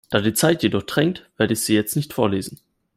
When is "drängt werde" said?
0.81-1.53